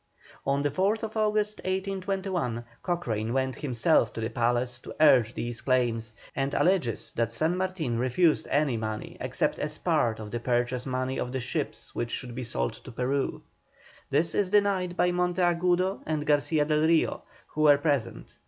[0.47, 6.15] On the 4th August, 1821, Cochrane went himself to the palace to urge these claims,
[6.35, 11.19] and alleges that San Martin refused any money except as part of the purchase money
[11.19, 13.43] of the ships which should be sold to Peru.
[14.09, 18.37] This is denied by Monteagudo and Garcia del Rio, who were present.